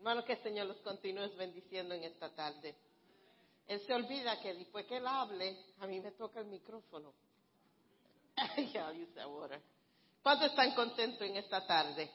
[0.00, 2.74] Hermano, que el Señor los continúe bendiciendo en esta tarde.
[3.66, 7.12] Él se olvida que después que Él hable, a mí me toca el micrófono.
[10.22, 12.10] ¿Cuántos están contentos en esta tarde?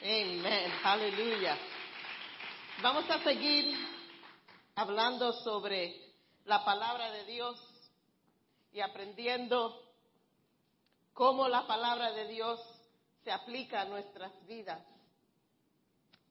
[0.00, 1.58] Amén, aleluya.
[2.80, 3.76] Vamos a seguir
[4.76, 5.92] hablando sobre
[6.44, 7.60] la palabra de Dios
[8.72, 9.92] y aprendiendo
[11.14, 12.60] cómo la palabra de Dios
[13.24, 14.80] se aplica a nuestras vidas.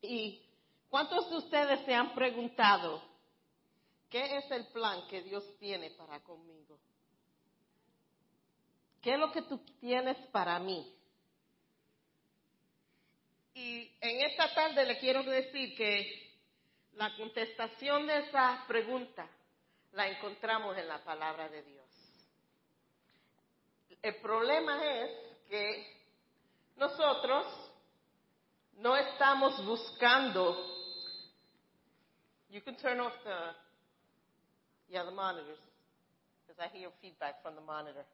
[0.02, 0.42] ¿Y
[0.90, 3.02] cuántos de ustedes se han preguntado
[4.10, 6.80] qué es el plan que Dios tiene para conmigo?
[9.02, 10.94] ¿Qué es lo que tú tienes para mí?
[13.54, 16.30] Y en esta tarde le quiero decir que
[16.94, 19.28] la contestación de esa pregunta
[19.94, 21.86] la encontramos en la palabra de Dios.
[24.02, 25.12] El problema es
[25.50, 25.98] que
[26.78, 27.69] nosotros
[28.82, 30.56] no estamos buscando.
[32.50, 33.54] You can turn off the,
[34.90, 35.60] yeah, the monitors,
[36.48, 38.06] because I hear feedback from the monitor.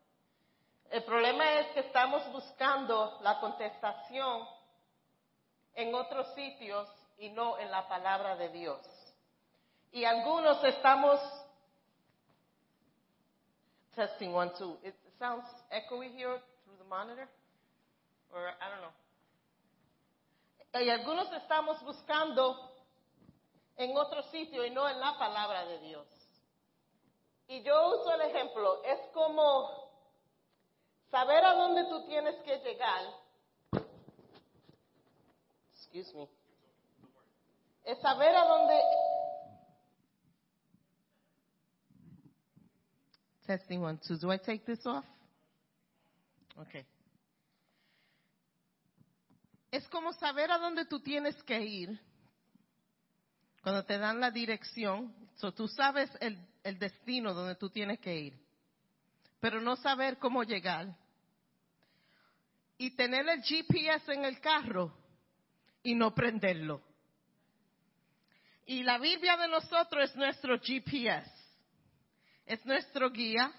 [0.91, 4.45] El problema es que estamos buscando la contestación
[5.75, 8.79] en otros sitios y no en la palabra de Dios.
[9.91, 11.19] Y algunos estamos
[13.95, 14.77] testing one two.
[14.83, 17.27] It sounds echoey here through the monitor,
[18.33, 19.04] or I don't know.
[20.81, 22.73] Y algunos estamos buscando
[23.77, 26.05] en otro sitio y no en la palabra de Dios.
[27.47, 29.69] Y yo uso el ejemplo, es como
[31.09, 33.03] saber a dónde tú tienes que llegar.
[35.71, 36.27] Excuse me.
[37.85, 38.81] Es saber a dónde.
[43.45, 44.17] Testing one, two.
[44.17, 45.05] Do I take this off?
[46.57, 46.85] Okay.
[49.75, 51.99] Es como saber a dónde tú tienes que ir
[53.61, 55.13] cuando te dan la dirección.
[55.35, 58.39] So, tú sabes el, el destino donde tú tienes que ir,
[59.41, 60.95] pero no saber cómo llegar.
[62.77, 64.95] Y tener el GPS en el carro
[65.83, 66.81] y no prenderlo.
[68.65, 71.29] Y la Biblia de nosotros es nuestro GPS,
[72.45, 73.51] es nuestro guía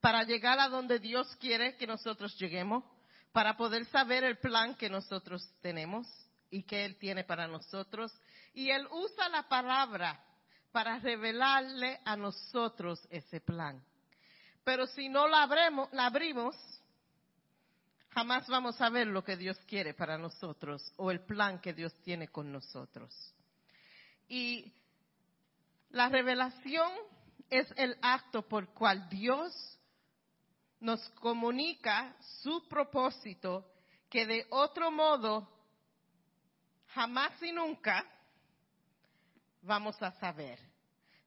[0.00, 2.82] para llegar a donde Dios quiere que nosotros lleguemos
[3.32, 6.06] para poder saber el plan que nosotros tenemos
[6.50, 8.12] y que Él tiene para nosotros.
[8.52, 10.22] Y Él usa la palabra
[10.70, 13.82] para revelarle a nosotros ese plan.
[14.64, 15.42] Pero si no la,
[15.98, 16.56] abrimos,
[18.10, 21.94] jamás vamos a ver lo que Dios quiere para nosotros o el plan que Dios
[22.02, 23.14] tiene con nosotros.
[24.28, 24.72] Y
[25.90, 26.90] la revelación
[27.50, 29.52] es el acto por cual Dios
[30.82, 33.64] nos comunica su propósito
[34.10, 35.48] que de otro modo
[36.88, 38.04] jamás y nunca
[39.62, 40.58] vamos a saber.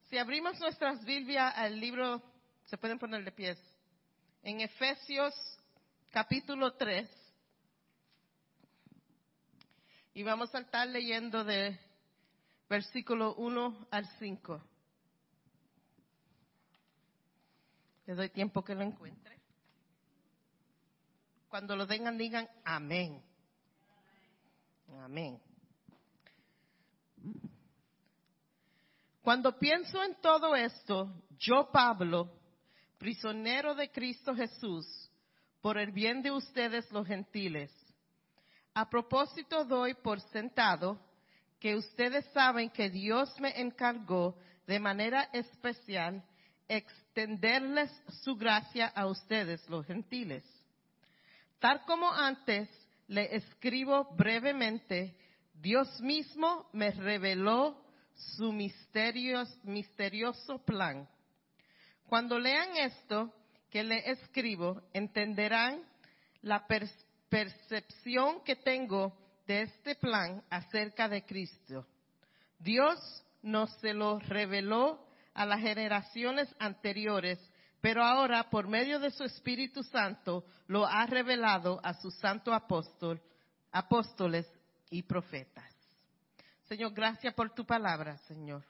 [0.10, 2.22] Si abrimos nuestras Biblias al libro,
[2.66, 3.58] se pueden poner de pies,
[4.44, 5.34] en Efesios
[6.12, 7.10] capítulo 3,
[10.16, 11.80] y vamos a estar leyendo de
[12.70, 14.62] versículo 1 al 5.
[18.08, 19.45] Le doy tiempo que lo encuentre.
[21.56, 23.24] Cuando lo tengan, digan amén.
[25.00, 25.42] Amén.
[29.22, 32.30] Cuando pienso en todo esto, yo, Pablo,
[32.98, 34.86] prisionero de Cristo Jesús,
[35.62, 37.72] por el bien de ustedes los gentiles,
[38.74, 41.00] a propósito doy por sentado
[41.58, 44.38] que ustedes saben que Dios me encargó
[44.68, 46.22] de manera especial
[46.68, 47.90] extenderles
[48.26, 50.44] su gracia a ustedes los gentiles
[51.60, 52.70] Tal como antes
[53.08, 55.16] le escribo brevemente,
[55.54, 57.82] Dios mismo me reveló
[58.14, 61.08] su misterioso plan.
[62.08, 63.34] Cuando lean esto
[63.70, 65.84] que le escribo, entenderán
[66.42, 66.66] la
[67.30, 69.18] percepción que tengo
[69.48, 71.86] de este plan acerca de Cristo.
[72.60, 77.40] Dios nos se lo reveló a las generaciones anteriores
[77.86, 83.22] pero ahora por medio de su Espíritu Santo lo ha revelado a sus santos apóstol,
[83.72, 84.52] apóstoles
[84.90, 85.72] y profetas.
[86.64, 88.64] Señor, gracias por tu palabra, Señor.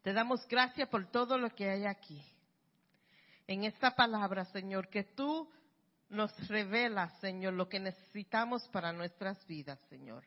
[0.00, 2.22] Te damos gracias por todo lo que hay aquí.
[3.48, 5.50] En esta palabra, Señor, que tú
[6.08, 10.22] nos revelas, Señor, lo que necesitamos para nuestras vidas, Señor.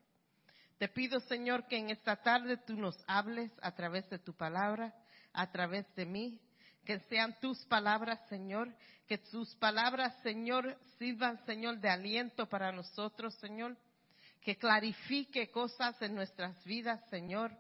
[0.78, 4.94] Te pido, Señor, que en esta tarde tú nos hables a través de tu palabra,
[5.32, 6.42] a través de mí,
[6.90, 8.74] que sean tus palabras, Señor,
[9.06, 13.78] que tus palabras, Señor, sirvan, Señor, de aliento para nosotros, Señor,
[14.42, 17.52] que clarifique cosas en nuestras vidas, Señor,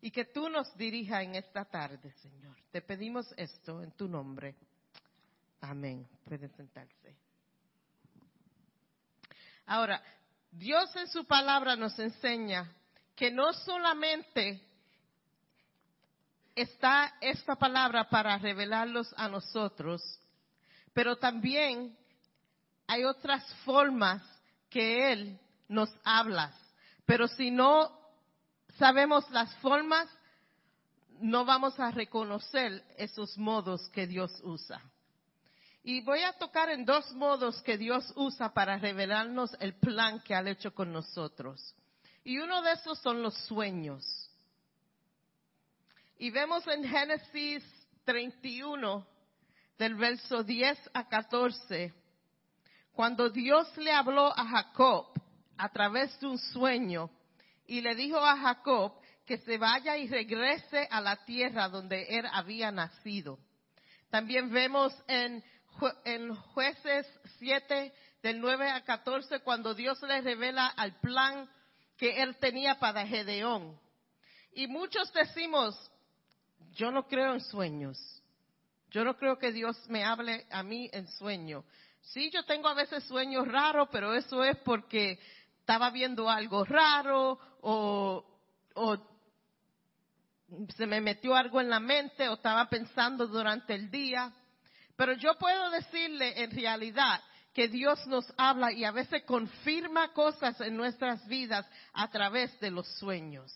[0.00, 2.56] y que tú nos dirijas en esta tarde, Señor.
[2.72, 4.56] Te pedimos esto en tu nombre.
[5.60, 6.04] Amén.
[6.24, 7.14] Puede sentarse.
[9.66, 10.02] Ahora,
[10.50, 12.68] Dios en su palabra nos enseña
[13.14, 14.60] que no solamente
[16.54, 20.02] está esta palabra para revelarlos a nosotros,
[20.92, 21.96] pero también
[22.86, 24.22] hay otras formas
[24.68, 25.38] que Él
[25.68, 26.52] nos habla.
[27.06, 27.90] Pero si no
[28.78, 30.08] sabemos las formas,
[31.20, 34.82] no vamos a reconocer esos modos que Dios usa.
[35.84, 40.34] Y voy a tocar en dos modos que Dios usa para revelarnos el plan que
[40.34, 41.74] ha hecho con nosotros.
[42.24, 44.21] Y uno de esos son los sueños.
[46.18, 47.64] Y vemos en Génesis
[48.04, 49.06] 31,
[49.78, 51.92] del verso 10 a 14,
[52.92, 55.06] cuando Dios le habló a Jacob
[55.56, 57.10] a través de un sueño
[57.66, 58.92] y le dijo a Jacob
[59.26, 63.38] que se vaya y regrese a la tierra donde él había nacido.
[64.10, 65.42] También vemos en,
[66.04, 67.06] en jueces
[67.38, 67.92] 7
[68.22, 71.48] del 9 a 14 cuando Dios le revela al plan
[71.96, 73.80] que él tenía para Gedeón.
[74.54, 75.74] Y muchos decimos,
[76.72, 77.98] yo no creo en sueños.
[78.90, 81.64] Yo no creo que Dios me hable a mí en sueño.
[82.02, 85.18] Sí, yo tengo a veces sueños raros, pero eso es porque
[85.60, 88.24] estaba viendo algo raro o,
[88.74, 88.96] o
[90.76, 94.32] se me metió algo en la mente o estaba pensando durante el día.
[94.96, 97.22] Pero yo puedo decirle en realidad
[97.54, 102.70] que Dios nos habla y a veces confirma cosas en nuestras vidas a través de
[102.70, 103.52] los sueños.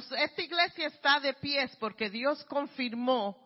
[0.00, 3.36] Esta iglesia está de pies porque Dios confirmó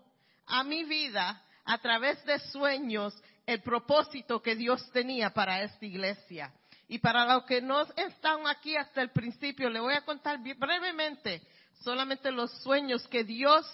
[0.46, 3.14] a mi vida a través de sueños
[3.46, 6.52] el propósito que Dios tenía para esta iglesia.
[6.86, 11.42] Y para los que no están aquí hasta el principio, le voy a contar brevemente
[11.80, 13.66] solamente los sueños que Dios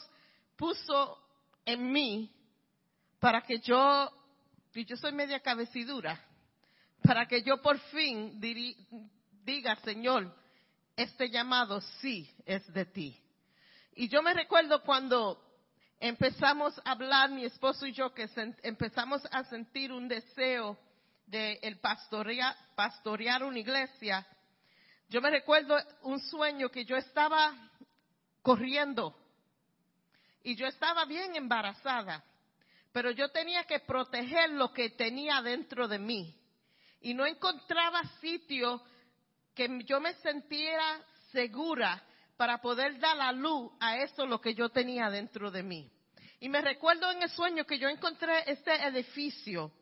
[0.56, 1.18] puso
[1.64, 2.30] en mí
[3.20, 4.10] para que yo
[4.74, 6.20] y yo soy media cabecidura,
[7.02, 8.40] para que yo por fin
[9.44, 10.34] diga, Señor,
[10.96, 13.20] este llamado sí es de ti.
[13.94, 15.40] Y yo me recuerdo cuando
[16.00, 18.28] empezamos a hablar, mi esposo y yo, que
[18.62, 20.78] empezamos a sentir un deseo
[21.26, 24.26] de el pastorear, pastorear una iglesia.
[25.08, 27.54] Yo me recuerdo un sueño que yo estaba
[28.42, 29.16] corriendo
[30.42, 32.22] y yo estaba bien embarazada
[32.94, 36.32] pero yo tenía que proteger lo que tenía dentro de mí.
[37.00, 38.80] Y no encontraba sitio
[39.54, 41.00] que yo me sintiera
[41.32, 42.02] segura
[42.36, 45.90] para poder dar la luz a eso lo que yo tenía dentro de mí.
[46.40, 49.72] Y me recuerdo en el sueño que yo encontré este edificio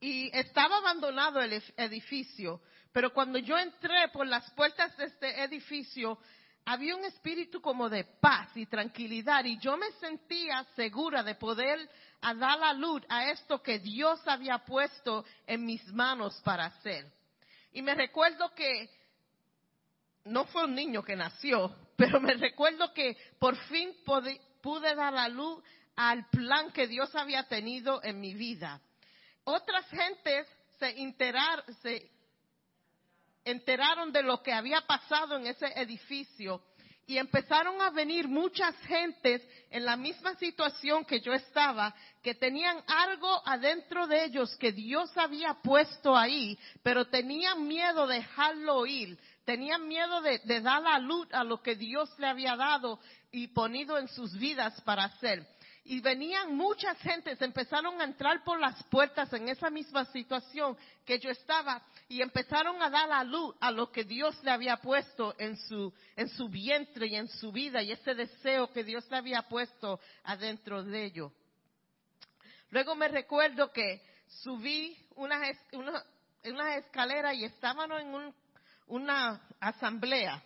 [0.00, 2.60] y estaba abandonado el edificio,
[2.92, 6.18] pero cuando yo entré por las puertas de este edificio,
[6.64, 11.88] había un espíritu como de paz y tranquilidad y yo me sentía segura de poder
[12.20, 17.06] dar la luz a esto que Dios había puesto en mis manos para hacer.
[17.74, 18.88] Y me recuerdo que
[20.24, 25.28] no fue un niño que nació, pero me recuerdo que por fin pude, dar la
[25.28, 25.62] luz
[25.96, 28.80] al plan que Dios había tenido en mi vida.
[29.44, 30.46] Otras gentes
[30.78, 30.94] se,
[31.82, 32.10] se
[33.44, 36.62] enteraron de lo que había pasado en ese edificio
[37.06, 42.82] y empezaron a venir muchas gentes en la misma situación que yo estaba, que tenían
[42.86, 49.18] algo adentro de ellos que Dios había puesto ahí, pero tenían miedo de dejarlo ir,
[49.44, 52.98] tenían miedo de, de dar la luz a lo que Dios le había dado
[53.30, 55.46] y ponido en sus vidas para hacer
[55.84, 61.18] y venían muchas gentes, empezaron a entrar por las puertas en esa misma situación que
[61.18, 65.34] yo estaba y empezaron a dar la luz a lo que Dios le había puesto
[65.38, 69.18] en su, en su vientre y en su vida y ese deseo que Dios le
[69.18, 71.32] había puesto adentro de ellos.
[72.70, 74.02] Luego me recuerdo que
[74.42, 78.34] subí unas, una, escaleras y estábamos en
[78.86, 80.42] una asamblea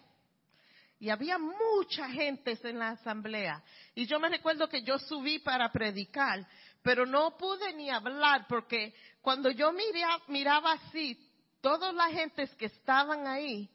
[1.00, 3.62] y había mucha gente en la asamblea.
[3.94, 6.46] Y yo me recuerdo que yo subí para predicar,
[6.82, 11.18] pero no pude ni hablar porque cuando yo miraba, miraba así,
[11.60, 13.70] todas las gentes que estaban ahí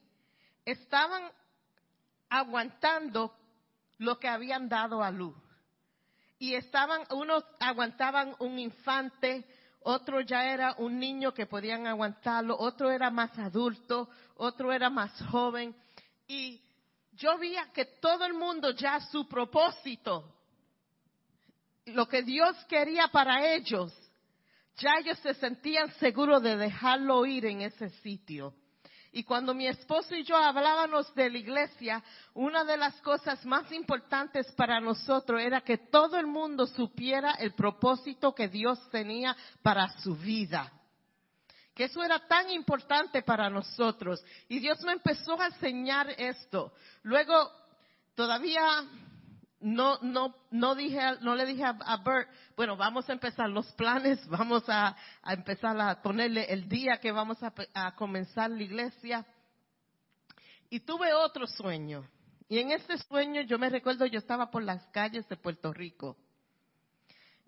[0.66, 1.32] estaban
[2.30, 3.34] aguantando
[4.00, 5.36] lo que habían dado a luz.
[6.40, 9.46] Y estaban, unos aguantaban un infante,
[9.82, 15.12] otro ya era un niño que podían aguantarlo, otro era más adulto, otro era más
[15.30, 15.74] joven.
[16.28, 16.63] Y
[17.16, 20.34] yo veía que todo el mundo ya su propósito,
[21.86, 23.94] lo que Dios quería para ellos,
[24.78, 28.54] ya ellos se sentían seguros de dejarlo ir en ese sitio.
[29.16, 32.04] Y cuando mi esposo y yo hablábamos de la iglesia,
[32.34, 37.54] una de las cosas más importantes para nosotros era que todo el mundo supiera el
[37.54, 40.72] propósito que Dios tenía para su vida.
[41.74, 44.24] Que eso era tan importante para nosotros.
[44.48, 46.74] Y Dios me empezó a enseñar esto.
[47.02, 47.52] Luego,
[48.16, 48.86] todavía
[49.64, 54.26] no, no, no dije, no le dije a, Bert, bueno, vamos a empezar los planes,
[54.28, 59.26] vamos a, empezar a ponerle el día que vamos a, a, comenzar la iglesia.
[60.70, 62.08] Y tuve otro sueño.
[62.50, 66.18] Y en este sueño yo me recuerdo, yo estaba por las calles de Puerto Rico.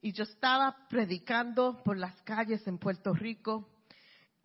[0.02, 3.68] Y yo estaba predicando por las calles en Puerto Rico.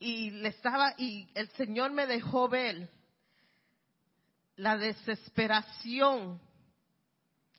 [0.00, 2.90] Y le estaba, y el Señor me dejó ver
[4.57, 6.40] la desesperación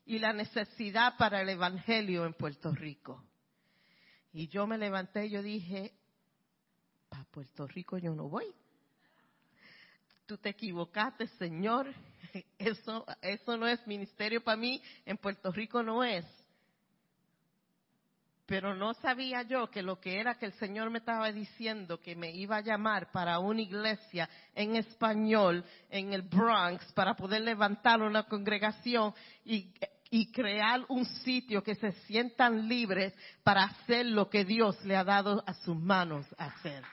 [0.05, 3.23] y la necesidad para el Evangelio en Puerto Rico.
[4.33, 5.93] Y yo me levanté y yo dije,
[7.09, 8.51] para Puerto Rico yo no voy.
[10.25, 11.93] Tú te equivocaste, Señor.
[12.57, 14.81] Eso, eso no es ministerio para mí.
[15.05, 16.25] En Puerto Rico no es.
[18.51, 22.17] Pero no sabía yo que lo que era que el Señor me estaba diciendo que
[22.17, 28.01] me iba a llamar para una iglesia en español en el Bronx para poder levantar
[28.01, 29.13] una congregación
[29.45, 35.05] y crear un sitio que se sientan libres para hacer lo que Dios le ha
[35.05, 36.83] dado a sus manos hacer.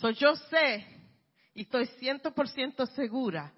[0.00, 0.84] So yo sé
[1.54, 3.52] y estoy ciento por ciento segura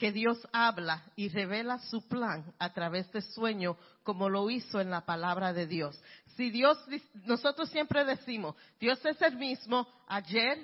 [0.00, 4.88] que Dios habla y revela su plan a través de sueño como lo hizo en
[4.88, 5.94] la palabra de Dios.
[6.38, 6.78] Si Dios,
[7.26, 10.56] nosotros siempre decimos, Dios es el mismo ayer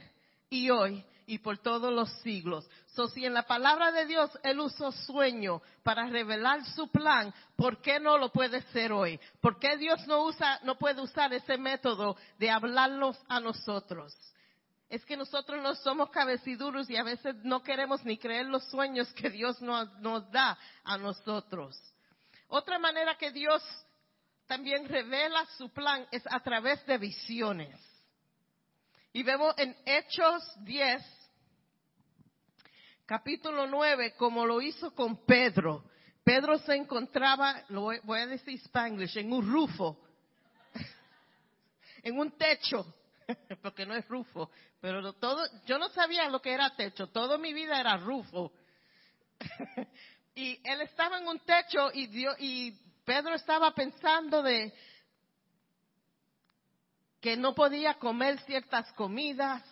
[0.48, 2.66] y hoy y por todos los siglos.
[2.94, 7.82] So, si en la palabra de Dios Él usó sueño para revelar su plan, ¿por
[7.82, 9.20] qué no lo puede ser hoy?
[9.42, 14.16] ¿Por qué Dios no usa, no puede usar ese método de hablarnos a nosotros?
[14.88, 19.12] Es que nosotros no somos cabeciduros y a veces no queremos ni creer los sueños
[19.14, 21.76] que Dios nos, da a nosotros.
[22.48, 23.62] Otra manera que Dios
[24.46, 27.80] también revela su plan es a través de visiones.
[29.12, 31.02] Y vemos en Hechos 10,
[33.06, 35.84] capítulo 9, como lo hizo con Pedro.
[36.22, 39.98] Pedro se encontraba, lo voy a decir spanglish, en un rufo,
[42.02, 42.84] en un techo,
[43.62, 47.52] porque no es rufo, pero todo, yo no sabía lo que era techo, toda mi
[47.52, 48.52] vida era rufo.
[50.35, 52.73] y él estaba en un techo y, y
[53.04, 54.73] Pedro estaba pensando de,
[57.21, 59.62] que no podía comer ciertas comidas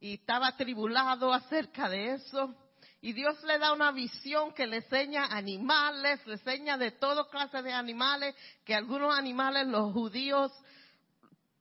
[0.00, 2.54] y estaba atribulado acerca de eso.
[3.02, 7.62] Y Dios le da una visión que le enseña animales, le enseña de todo clase
[7.62, 10.52] de animales, que algunos animales los judíos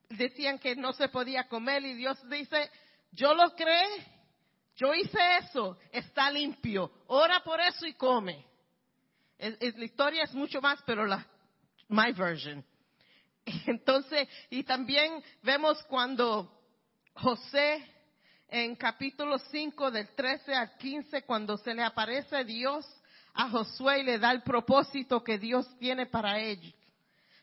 [0.09, 2.69] decían que no se podía comer y Dios dice,
[3.11, 4.05] yo lo creé,
[4.75, 8.45] yo hice eso, está limpio, ora por eso y come.
[9.37, 11.25] la historia es mucho más, pero la,
[11.89, 12.63] my version.
[13.67, 16.59] Entonces, y también vemos cuando
[17.13, 17.85] José
[18.47, 22.85] en capítulo 5 del 13 al 15, cuando se le aparece Dios
[23.33, 26.73] a Josué y le da el propósito que Dios tiene para él.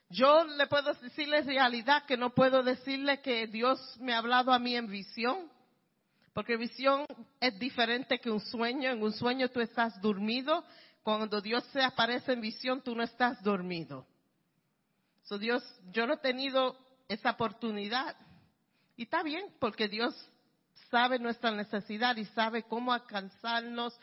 [0.08, 4.58] Yo le puedo decirle realidad que no puedo decirle que Dios me ha hablado a
[4.58, 5.50] mí en visión,
[6.32, 7.06] porque visión
[7.40, 8.90] es diferente que un sueño.
[8.90, 10.64] En un sueño tú estás dormido,
[11.02, 14.06] cuando Dios se aparece en visión tú no estás dormido.
[15.25, 16.76] So Dios, yo no he tenido
[17.08, 18.16] esa oportunidad.
[18.96, 20.14] Y está bien, porque Dios
[20.90, 23.98] sabe nuestra necesidad y sabe cómo alcanzarnos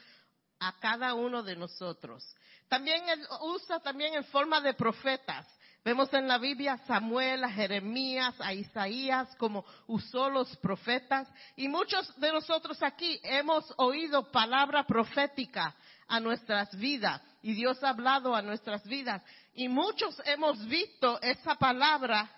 [0.59, 2.25] a cada uno de nosotros.
[2.67, 5.47] También él usa también en forma de profetas.
[5.83, 11.27] Vemos en la Biblia a Samuel, a Jeremías, a Isaías, como usó los profetas.
[11.57, 15.75] Y muchos de nosotros aquí hemos oído palabra profética
[16.07, 17.21] a nuestras vidas.
[17.41, 19.21] Y Dios ha hablado a nuestras vidas.
[19.55, 22.31] Y muchos hemos visto esa palabra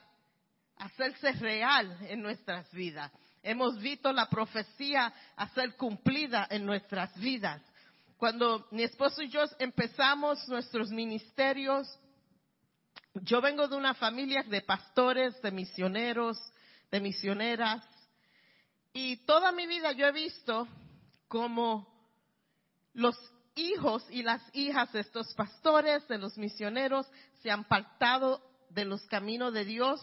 [0.78, 3.12] hacerse real en nuestras vidas.
[3.44, 7.62] Hemos visto la profecía hacer cumplida en nuestras vidas.
[8.18, 11.88] Cuando mi esposo y yo empezamos nuestros ministerios,
[13.24, 16.38] yo vengo de una familia de pastores, de misioneros,
[16.92, 17.86] de misioneras,
[18.94, 20.68] y toda mi vida yo he visto
[21.28, 21.88] como
[22.94, 23.16] los
[23.56, 27.08] hijos y las hijas de estos pastores, de los misioneros,
[27.42, 30.02] se han apartado de los caminos de Dios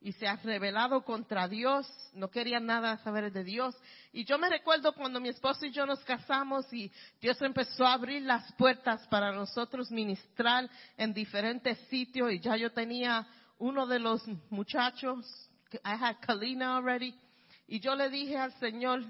[0.00, 3.74] y se han rebelado contra Dios, no querían nada saber de Dios.
[4.12, 7.94] Y yo me recuerdo cuando mi esposo y yo nos casamos y Dios empezó a
[7.94, 13.26] abrir las puertas para nosotros ministrar en diferentes sitios y ya yo tenía
[13.58, 15.26] uno de los muchachos,
[15.84, 17.14] I had Kalina already,
[17.66, 19.02] y yo le dije al Señor,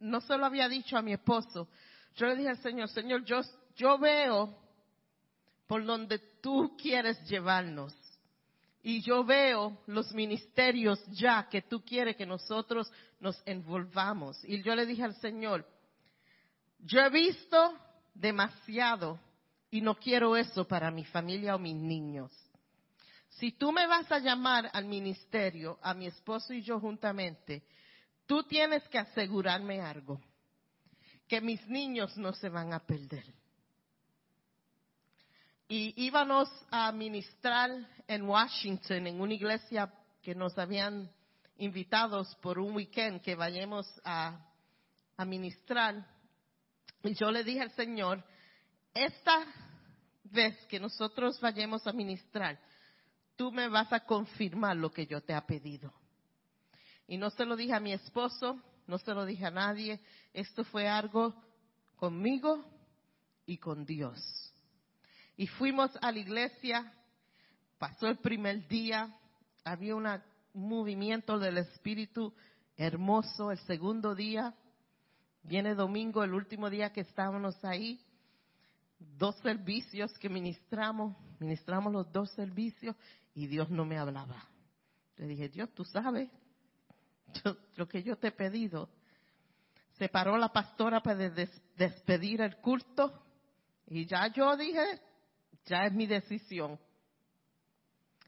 [0.00, 1.68] no se lo había dicho a mi esposo,
[2.14, 3.40] yo le dije al Señor, Señor, yo,
[3.76, 4.56] yo veo
[5.66, 7.94] por donde tú quieres llevarnos.
[8.82, 14.42] Y yo veo los ministerios ya que tú quieres que nosotros nos envolvamos.
[14.44, 15.64] Y yo le dije al Señor,
[16.80, 17.78] yo he visto
[18.12, 19.20] demasiado
[19.70, 22.32] y no quiero eso para mi familia o mis niños.
[23.30, 27.62] Si tú me vas a llamar al ministerio, a mi esposo y yo juntamente,
[28.26, 30.20] tú tienes que asegurarme algo,
[31.26, 33.24] que mis niños no se van a perder.
[35.74, 37.70] Y íbamos a ministrar
[38.06, 41.10] en Washington, en una iglesia que nos habían
[41.56, 44.38] invitado por un weekend que vayamos a,
[45.16, 46.06] a ministrar.
[47.02, 48.22] Y yo le dije al Señor,
[48.92, 49.46] esta
[50.24, 52.60] vez que nosotros vayamos a ministrar,
[53.34, 55.90] tú me vas a confirmar lo que yo te he pedido.
[57.06, 60.02] Y no se lo dije a mi esposo, no se lo dije a nadie,
[60.34, 61.34] esto fue algo
[61.96, 62.62] conmigo
[63.46, 64.51] y con Dios.
[65.42, 66.92] Y fuimos a la iglesia,
[67.76, 69.12] pasó el primer día,
[69.64, 70.06] había un
[70.54, 72.32] movimiento del Espíritu
[72.76, 73.50] hermoso.
[73.50, 74.54] El segundo día,
[75.42, 78.00] viene domingo, el último día que estábamos ahí,
[79.18, 82.94] dos servicios que ministramos, ministramos los dos servicios
[83.34, 84.46] y Dios no me hablaba.
[85.16, 86.30] Le dije, Dios, tú sabes
[87.74, 88.88] lo que yo te he pedido.
[89.98, 91.30] Se paró la pastora para
[91.76, 93.24] despedir el culto
[93.88, 95.00] y ya yo dije,
[95.66, 96.78] ya es mi decisión.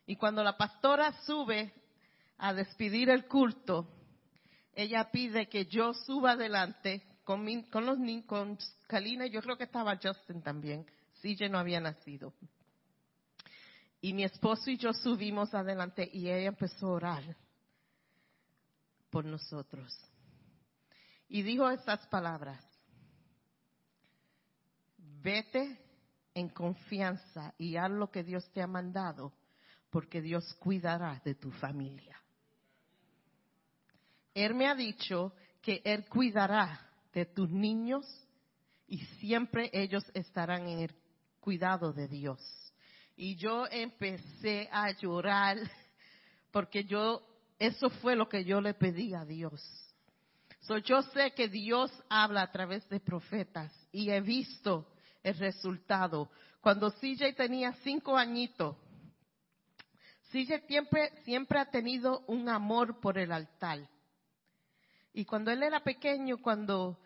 [0.06, 1.72] Y cuando la pastora sube
[2.38, 3.88] a despedir el culto,
[4.72, 9.64] ella pide que yo suba adelante con, con los niños, con Kalina, yo creo que
[9.64, 10.86] estaba Justin también,
[11.32, 12.34] ya no había nacido.
[14.00, 17.36] Y mi esposo y yo subimos adelante y ella empezó a orar
[19.08, 19.96] por nosotros.
[21.28, 22.62] Y dijo estas palabras,
[24.98, 25.80] vete
[26.34, 29.32] en confianza y haz lo que Dios te ha mandado,
[29.90, 32.20] porque Dios cuidará de tu familia.
[34.34, 38.04] Él me ha dicho que Él cuidará de tus niños
[38.88, 40.94] y siempre ellos estarán en el
[41.40, 42.40] cuidado de Dios.
[43.16, 45.58] Y yo empecé a llorar
[46.50, 47.22] porque yo,
[47.58, 49.62] eso fue lo que yo le pedí a Dios.
[50.84, 54.93] yo sé que Dios habla a través de profetas y he visto
[55.24, 56.30] el resultado.
[56.60, 58.76] Cuando CJ tenía cinco añitos,
[60.30, 60.66] CJ
[61.24, 63.88] siempre, ha tenido un amor por el altar.
[65.12, 66.98] Y cuando él era pequeño, cuando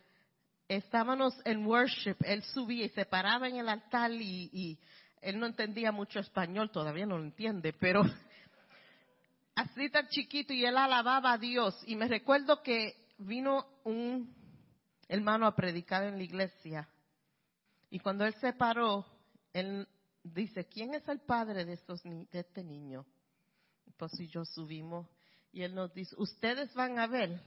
[0.67, 4.79] estábamos en worship, él subía y se paraba en el altar y, y
[5.21, 8.03] él no entendía mucho español, todavía no lo entiende, pero
[9.55, 11.75] así tan chiquito y él alababa a Dios.
[11.87, 14.35] Y me recuerdo que vino un
[15.09, 16.89] hermano a predicar en la iglesia
[17.91, 19.07] y cuando él se paró,
[19.53, 19.87] él
[20.23, 23.07] dice, ¿quién es el padre de, estos, de este niño?
[23.97, 25.07] Pues y yo subimos
[25.53, 27.41] y él nos dice, ustedes van a ver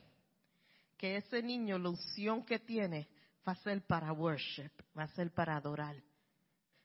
[0.98, 3.08] que ese niño, la unción que tiene,
[3.48, 5.96] va a ser para worship, va a ser para adorar.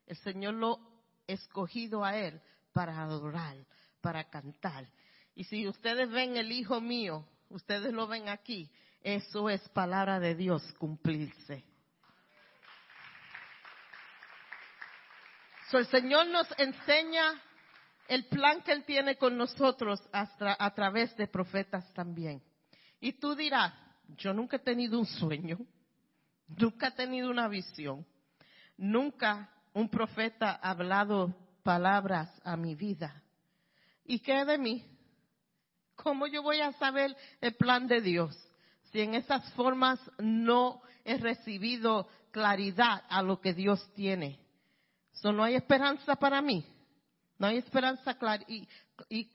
[0.07, 0.79] El Señor lo ha
[1.27, 2.41] escogido a él
[2.73, 3.57] para adorar,
[4.01, 4.89] para cantar.
[5.35, 8.71] Y si ustedes ven el hijo mío, ustedes lo ven aquí,
[9.03, 11.65] eso es palabra de Dios cumplirse.
[15.73, 17.43] El Señor nos enseña
[18.09, 22.43] el plan que Él tiene con nosotros a través de profetas también.
[23.01, 23.75] Y tú dirás,
[24.17, 25.59] yo nunca he tenido un sueño,
[26.47, 28.07] nunca he tenido una visión,
[28.77, 33.23] nunca un profeta ha hablado palabras a mi vida.
[34.05, 34.85] ¿Y qué de mí?
[35.97, 38.37] ¿Cómo yo voy a saber el plan de Dios
[38.93, 44.46] si en esas formas no he recibido claridad a lo que Dios tiene?
[45.17, 46.65] So, no hay esperanza para mí.
[47.39, 48.45] No hay esperanza clara.
[48.49, 49.31] Y,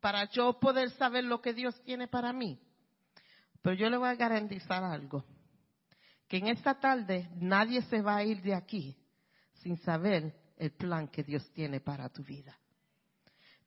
[0.00, 2.60] para yo poder saber lo que Dios tiene para mí.
[3.62, 5.24] Pero yo le voy a garantizar algo.
[6.28, 8.96] Que en esta tarde nadie se va a ir de aquí
[9.62, 12.56] sin saber el plan que Dios tiene para tu vida.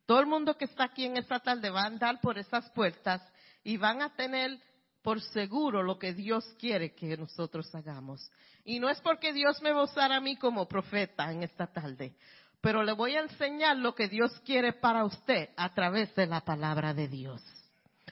[0.06, 3.22] Todo el mundo que está aquí en esta tarde va a andar por esas puertas
[3.64, 4.60] y van a tener
[5.02, 8.30] por seguro lo que Dios quiere que nosotros hagamos.
[8.66, 11.68] Y no es porque Dios me va a usar a mí como profeta en esta
[11.68, 12.14] tarde,
[12.62, 16.42] pero le voy a enseñar lo que Dios quiere para usted a través de la
[16.42, 17.42] palabra de Dios.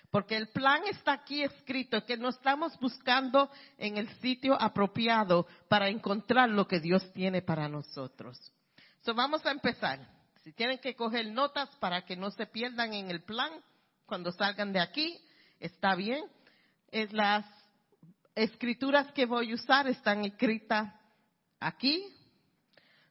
[0.10, 5.90] Porque el plan está aquí escrito, que no estamos buscando en el sitio apropiado para
[5.90, 8.40] encontrar lo que Dios tiene para nosotros.
[9.02, 10.00] So vamos a empezar.
[10.44, 13.52] Si tienen que coger notas para que no se pierdan en el plan
[14.06, 15.20] cuando salgan de aquí,
[15.60, 16.24] está bien.
[16.90, 17.46] Es las
[18.36, 20.94] escrituras que voy a usar están escritas
[21.60, 22.06] aquí.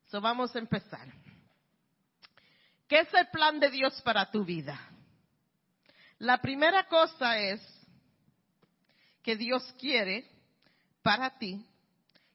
[0.07, 1.13] So vamos a empezar.
[2.89, 4.81] ¿Qué es el plan de Dios para tu vida?
[6.19, 7.61] La primera cosa es
[9.23, 10.31] que Dios quiere
[11.03, 11.67] para ti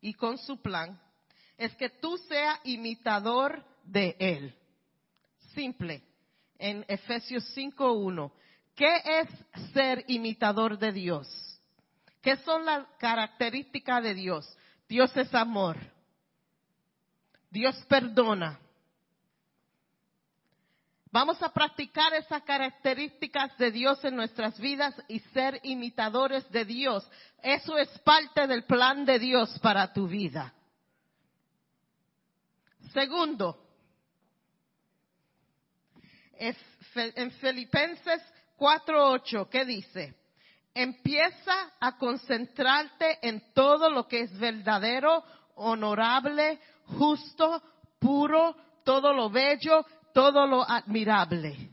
[0.01, 0.99] y con su plan
[1.57, 4.55] es que tú seas imitador de Él.
[5.53, 6.03] Simple.
[6.59, 8.31] En Efesios 5.1.
[8.75, 9.29] ¿Qué es
[9.73, 11.27] ser imitador de Dios?
[12.21, 14.57] ¿Qué son las características de Dios?
[14.87, 15.77] Dios es amor.
[17.49, 18.59] Dios perdona.
[21.11, 27.05] Vamos a practicar esas características de Dios en nuestras vidas y ser imitadores de Dios.
[27.43, 30.53] Eso es parte del plan de Dios para tu vida.
[32.93, 33.57] Segundo,
[36.95, 38.21] en Filipenses
[38.61, 40.13] 4.8, ¿qué dice?
[40.75, 45.23] Empieza a concentrarte en todo lo que es verdadero,
[45.55, 47.59] honorable, justo,
[47.99, 51.71] puro, todo lo bello, todo lo admirable.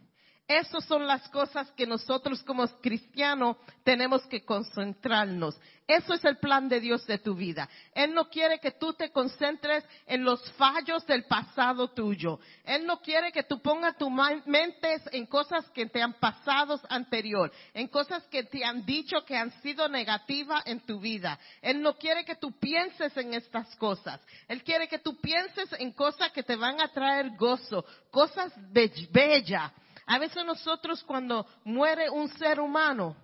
[0.48, 5.60] Esas son las cosas que nosotros como cristianos tenemos que concentrarnos.
[5.86, 7.68] Eso es el plan de Dios de tu vida.
[7.94, 12.40] Él no quiere que tú te concentres en los fallos del pasado tuyo.
[12.64, 17.52] Él no quiere que tú pongas tu mente en cosas que te han pasado anterior,
[17.74, 21.38] en cosas que te han dicho que han sido negativas en tu vida.
[21.60, 24.18] Él no quiere que tú pienses en estas cosas.
[24.46, 29.72] Él quiere que tú pienses en cosas que te van a traer gozo, cosas bellas
[30.08, 33.14] a veces nosotros cuando muere un ser humano,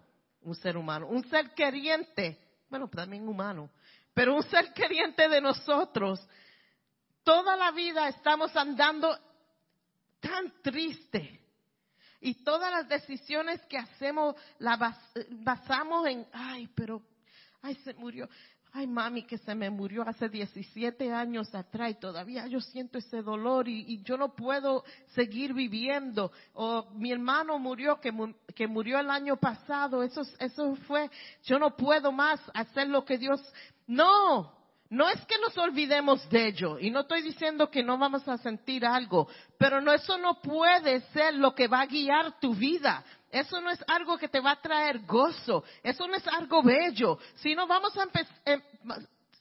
[0.43, 3.71] un ser humano, un ser queriente, bueno, también humano,
[4.13, 6.21] pero un ser queriente de nosotros,
[7.23, 9.19] toda la vida estamos andando
[10.21, 11.41] tan triste.
[12.21, 14.79] Y todas las decisiones que hacemos las
[15.31, 17.01] basamos en, ay, pero,
[17.63, 18.29] ay, se murió
[18.77, 23.23] ay mami que se me murió hace 17 años atrás y todavía yo siento ese
[23.23, 24.83] dolor y, yo no puedo
[25.15, 26.33] seguir viviendo.
[26.55, 28.13] O mi hermano murió que,
[28.55, 31.09] que murió el año pasado, eso, eso fue,
[31.45, 33.41] yo no puedo más hacer lo que Dios,
[33.87, 34.53] no,
[34.91, 38.39] no es que nos olvidemos de ello, y no estoy diciendo que no vamos a
[38.39, 43.05] sentir algo, pero no, eso no puede ser lo que va a guiar tu vida.
[43.35, 45.65] Eso no es algo que te va a traer gozo.
[45.83, 47.19] Eso no es algo bello.
[47.35, 48.09] Sino vamos a,
[48.45, 48.63] em,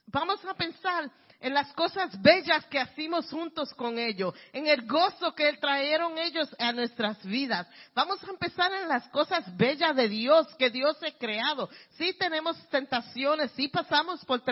[0.08, 5.32] vamos a pensar en las cosas bellas que hacemos juntos con ellos, en el gozo
[5.34, 7.68] que trajeron ellos a nuestras vidas.
[7.94, 11.68] Vamos a empezar en las cosas bellas de Dios que Dios ha creado.
[11.90, 14.42] Sí tenemos tentaciones, sí pasamos por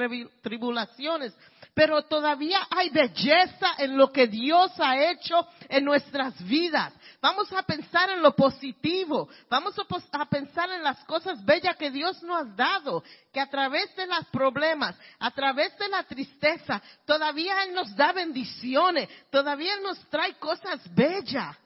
[0.43, 1.35] tribulaciones,
[1.75, 6.93] pero todavía hay belleza en lo que Dios ha hecho en nuestras vidas.
[7.21, 12.23] Vamos a pensar en lo positivo, vamos a, pensar en las cosas bellas que Dios
[12.25, 17.63] nos ha dado, que a través de los problemas, a través de la tristeza, todavía
[17.63, 21.57] Él nos da bendiciones, todavía Él nos trae cosas bellas.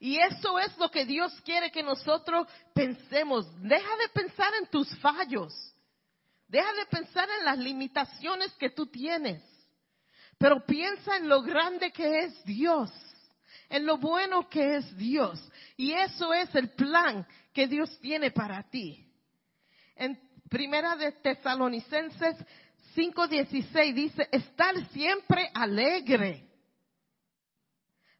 [0.00, 3.46] Y eso es lo que Dios quiere que nosotros pensemos.
[3.62, 5.52] Deja de pensar en tus fallos.
[6.48, 9.42] Deja de pensar en las limitaciones que tú tienes,
[10.38, 12.90] pero piensa en lo grande que es Dios,
[13.68, 15.46] en lo bueno que es Dios.
[15.76, 19.04] Y eso es el plan que Dios tiene para ti.
[19.94, 22.36] En Primera de Tesalonicenses
[22.96, 26.48] 5:16 dice, estar siempre alegre.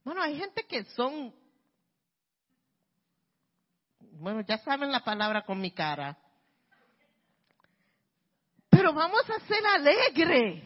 [0.04, 1.34] Bueno, hay gente que son,
[4.00, 6.18] bueno, ya saben la palabra con mi cara
[8.78, 10.62] pero vamos a ser alegre.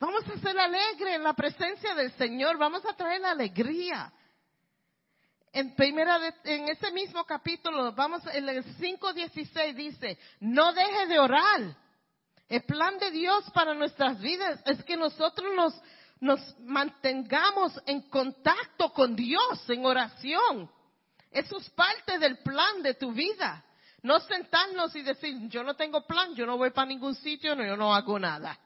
[0.00, 2.56] Vamos a ser alegre en la presencia del Señor.
[2.56, 4.10] Vamos a traer la alegría.
[5.52, 11.76] En primera, en ese mismo capítulo, vamos, en el 5.16 dice, no deje de orar.
[12.48, 15.78] El plan de Dios para nuestras vidas es que nosotros nos,
[16.18, 20.70] nos mantengamos en contacto con Dios en oración.
[21.30, 23.65] Eso es parte del plan de tu vida.
[24.06, 27.66] No sentarnos y decir, yo no tengo plan, yo no voy para ningún sitio, no,
[27.66, 28.56] yo no hago nada.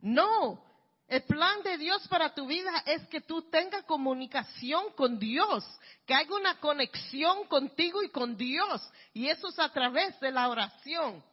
[0.00, 0.62] No,
[1.08, 5.64] el plan de Dios para tu vida es que tú tengas comunicación con Dios,
[6.04, 8.86] que haya una conexión contigo y con Dios.
[9.14, 11.24] Y eso es a través de la oración.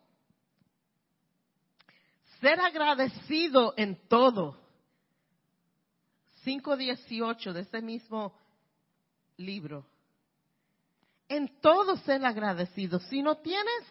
[2.40, 4.58] Ser agradecido en todo.
[6.46, 8.34] 5.18 de ese mismo
[9.36, 9.86] libro
[11.28, 13.00] en todo ser agradecido.
[13.00, 13.84] Si no tienes,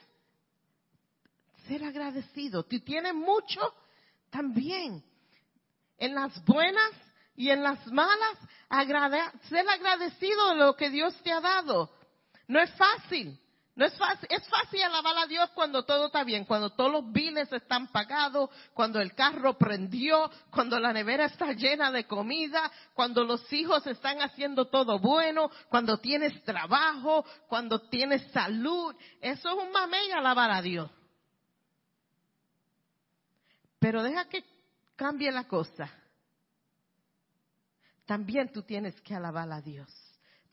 [1.66, 2.66] ser agradecido.
[2.68, 3.60] Si tienes mucho,
[4.30, 5.04] también.
[5.98, 6.92] En las buenas,
[7.34, 8.38] y en las malas,
[9.48, 11.90] ser agradecido de lo que Dios te ha dado.
[12.46, 13.38] No es fácil.
[13.74, 17.11] No es fácil, es fácil alabar a Dios cuando todo está bien, cuando todos los
[17.11, 23.24] bienes están pagados, cuando el carro prendió, cuando la nevera está llena de comida, cuando
[23.24, 28.94] los hijos están haciendo todo bueno, cuando tienes trabajo, cuando tienes salud.
[29.22, 30.90] Eso es un mamey alabar a Dios.
[33.78, 34.44] Pero deja que
[34.96, 35.90] cambie la cosa.
[38.04, 40.01] También tú tienes que alabar a Dios.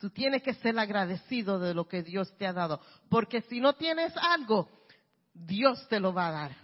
[0.00, 2.80] Tú tienes que ser agradecido de lo que Dios te ha dado.
[3.10, 4.66] Porque si no tienes algo,
[5.34, 6.56] Dios te lo va a dar.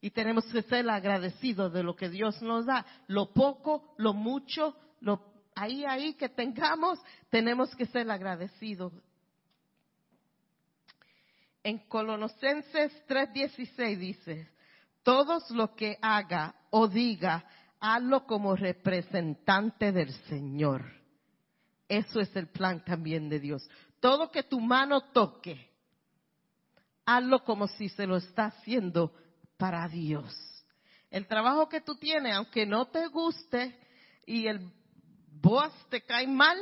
[0.00, 2.84] Y tenemos que ser agradecidos de lo que Dios nos da.
[3.06, 5.22] Lo poco, lo mucho, lo
[5.54, 8.92] ahí, ahí que tengamos, tenemos que ser agradecidos.
[11.62, 14.50] En Colosenses 3:16 dice,
[15.04, 17.44] todos lo que haga o diga,
[17.78, 20.99] hazlo como representante del Señor
[21.90, 23.68] eso es el plan también de Dios.
[23.98, 25.68] Todo que tu mano toque,
[27.04, 29.12] hazlo como si se lo está haciendo
[29.56, 30.32] para Dios.
[31.10, 33.76] El trabajo que tú tienes, aunque no te guste
[34.24, 34.72] y el
[35.42, 36.56] boss te cae mal,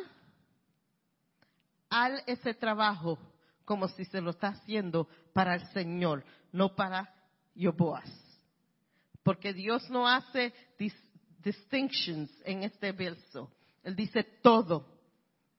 [1.91, 3.19] haz ese trabajo
[3.67, 7.15] como si se lo está haciendo para el Señor, no para
[7.55, 8.11] yo boss.
[9.23, 10.55] Porque Dios no hace
[11.45, 13.53] distinctions en este verso.
[13.83, 14.98] Él dice todo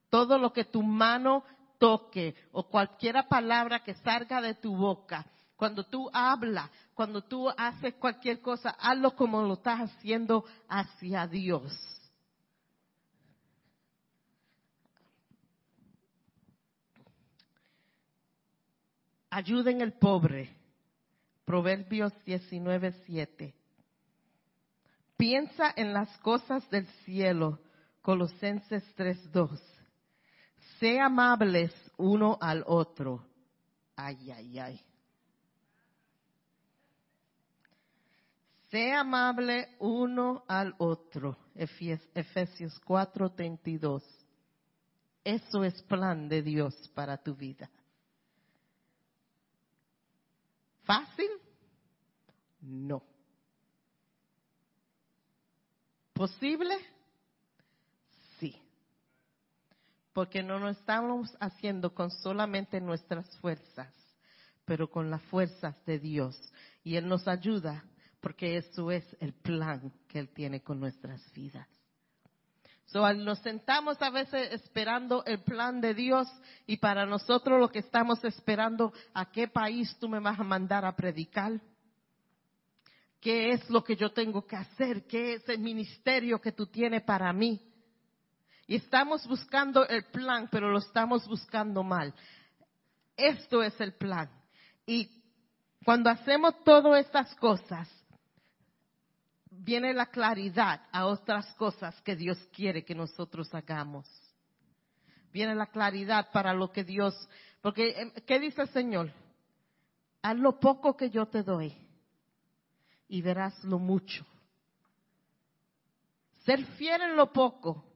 [0.10, 1.44] todo lo que tu mano
[1.78, 7.96] toque o cualquier palabra que salga de tu boca, cuando tú hablas, cuando tú haces
[7.96, 11.74] cualquier cosa, hazlo como lo estás haciendo hacia Dios.
[19.30, 20.56] Ayuden el pobre.
[21.46, 23.54] Proverbios 19:7.
[25.18, 27.60] Piensa en las cosas del cielo.
[28.02, 29.79] Colosenses 3:2
[30.80, 33.26] sé amables uno al otro.
[33.96, 34.86] Ay, ay, ay.
[38.70, 41.38] Sé amable uno al otro.
[41.56, 44.04] Efesios 4:32.
[45.24, 47.70] Eso es plan de Dios para tu vida.
[50.84, 51.30] ¿Fácil?
[52.62, 53.04] No.
[56.14, 56.76] ¿Posible?
[60.20, 63.88] Porque no lo estamos haciendo con solamente nuestras fuerzas,
[64.66, 66.38] pero con las fuerzas de Dios.
[66.84, 67.86] Y Él nos ayuda
[68.20, 71.66] porque eso es el plan que Él tiene con nuestras vidas.
[72.88, 76.28] So, nos sentamos a veces esperando el plan de Dios
[76.68, 80.84] y para nosotros lo que estamos esperando, ¿a qué país tú me vas a mandar
[80.84, 81.62] a predicar?
[83.22, 85.08] ¿Qué es lo que yo tengo que hacer?
[85.08, 87.69] ¿Qué es el ministerio que tú tienes para mí?
[88.70, 92.14] Y estamos buscando el plan, pero lo estamos buscando mal.
[93.18, 94.30] Esto es el plan.
[94.86, 95.10] Y
[95.84, 97.90] cuando hacemos todas estas cosas,
[99.50, 104.08] viene la claridad a otras cosas que Dios quiere que nosotros hagamos.
[105.34, 107.16] Viene la claridad para lo que Dios,
[107.62, 109.12] porque em, ¿qué dice el Señor?
[110.22, 111.76] Haz lo poco que yo te doy
[113.08, 114.24] y verás lo mucho.
[116.46, 117.89] Ser fiel en lo poco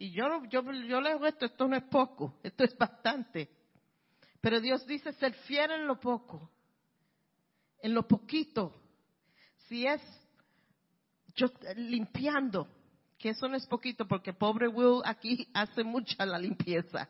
[0.00, 3.50] y yo, yo, yo le digo esto, esto no es poco, esto es bastante.
[4.40, 6.50] Pero Dios dice ser fiel en lo poco,
[7.82, 8.74] en lo poquito.
[9.68, 10.00] Si es
[11.34, 12.66] yo limpiando,
[13.18, 17.06] que eso no es poquito, porque pobre Will aquí hace mucha la limpieza.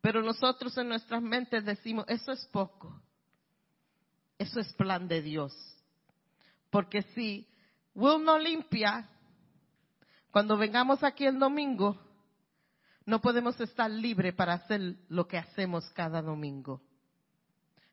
[0.00, 3.02] Pero nosotros en nuestras mentes decimos, eso es poco.
[4.38, 5.52] Eso es plan de Dios.
[6.70, 7.44] Porque si
[7.92, 9.10] Will no limpia,
[10.36, 11.96] cuando vengamos aquí el domingo,
[13.06, 16.82] no podemos estar libres para hacer lo que hacemos cada domingo.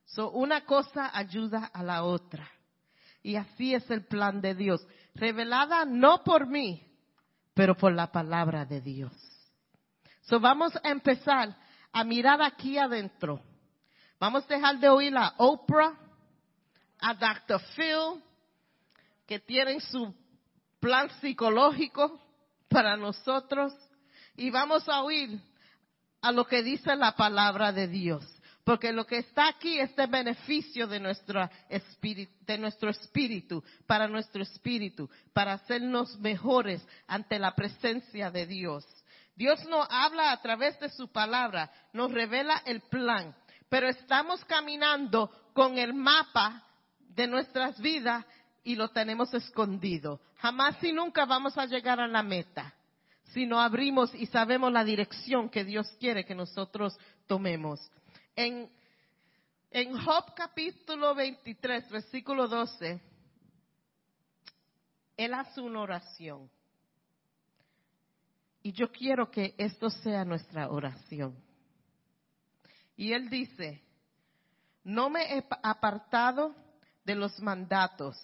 [0.04, 2.46] So, una cosa ayuda a la otra.
[3.22, 4.86] Y así es el plan de Dios.
[5.16, 6.86] Revelada no por mí,
[7.54, 9.14] pero por la palabra de Dios.
[10.24, 11.56] So, vamos a empezar
[11.94, 13.40] a mirar aquí adentro.
[14.20, 15.98] Vamos a dejar de oír a Oprah,
[17.00, 17.62] a Dr.
[17.74, 18.22] Phil,
[19.26, 20.14] que tienen su
[20.82, 22.20] plan psicológico
[22.74, 23.74] para nosotros
[24.36, 25.40] y vamos a oír
[26.22, 28.28] a lo que dice la palabra de Dios.
[28.64, 30.98] Porque lo que está aquí es de beneficio de
[31.70, 38.86] espíritu, de nuestro espíritu, para nuestro espíritu, para hacernos mejores ante la presencia de Dios.
[39.36, 43.36] Dios nos habla a través de su palabra, nos revela el plan,
[43.68, 46.64] pero estamos caminando con el mapa
[47.00, 48.26] de nuestras vidas
[48.64, 50.20] y lo tenemos escondido.
[50.38, 52.74] Jamás y nunca vamos a llegar a la meta
[53.34, 57.80] si no abrimos y sabemos la dirección que Dios quiere que nosotros tomemos.
[58.36, 58.70] En,
[59.72, 63.02] en Job capítulo 23, versículo 12,
[65.18, 66.50] él hace una oración.
[68.62, 71.36] Y yo quiero que esto sea nuestra oración.
[72.96, 73.82] Y él dice,
[74.84, 76.56] no me he apartado
[77.04, 78.16] de los mandatos,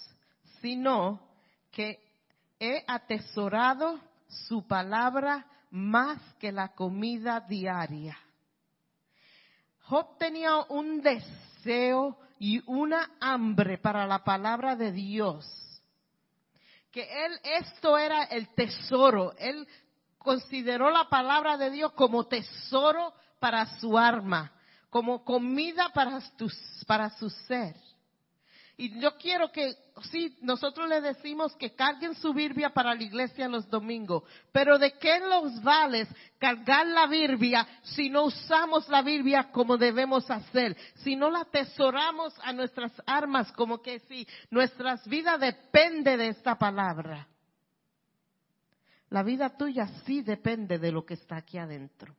[0.61, 1.19] sino
[1.71, 1.99] que
[2.59, 8.17] he atesorado su palabra más que la comida diaria.
[9.81, 15.45] Job tenía un deseo y una hambre para la palabra de Dios.
[16.91, 19.33] Que él, esto era el tesoro.
[19.37, 19.67] Él
[20.17, 24.51] consideró la palabra de Dios como tesoro para su alma,
[24.89, 26.19] como comida para,
[26.85, 27.75] para su ser.
[28.79, 29.75] Y yo quiero que,
[30.09, 34.93] sí, nosotros le decimos que carguen su Biblia para la iglesia los domingos, pero ¿de
[34.93, 40.77] qué nos vale cargar la Biblia si no usamos la Biblia como debemos hacer?
[41.03, 46.57] Si no la atesoramos a nuestras armas como que si nuestras vidas depende de esta
[46.57, 47.27] palabra.
[49.09, 52.15] La vida tuya sí depende de lo que está aquí adentro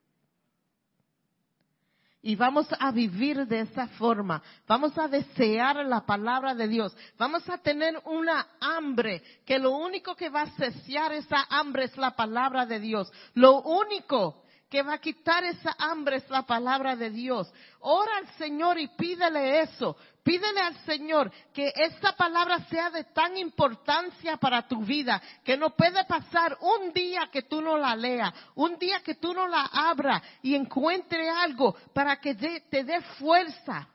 [2.23, 4.43] y vamos a vivir de esa forma.
[4.67, 6.95] Vamos a desear la palabra de Dios.
[7.19, 11.97] Vamos a tener una hambre que lo único que va a saciar esa hambre es
[11.97, 13.11] la palabra de Dios.
[13.35, 17.53] Lo único que va a quitar esa hambre es la palabra de Dios.
[17.81, 19.97] Ora al Señor y pídele eso.
[20.23, 25.71] Pídele al Señor que esta palabra sea de tan importancia para tu vida que no
[25.71, 29.65] puede pasar un día que tú no la leas, un día que tú no la
[29.73, 33.89] abras y encuentre algo para que te dé fuerza.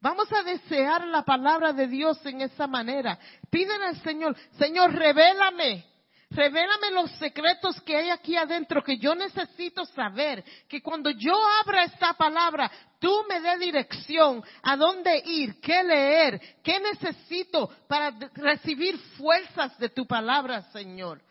[0.00, 3.18] Vamos a desear la palabra de Dios en esa manera.
[3.48, 5.93] Pídele al Señor, Señor, revélame
[6.34, 10.44] Revélame los secretos que hay aquí adentro que yo necesito saber.
[10.68, 16.40] Que cuando yo abra esta palabra, tú me dé dirección a dónde ir, qué leer,
[16.64, 21.22] qué necesito para recibir fuerzas de tu palabra, Señor.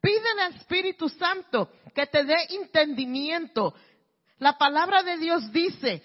[0.00, 3.74] Pídele al Espíritu Santo que te dé entendimiento.
[4.38, 6.02] La palabra de Dios dice,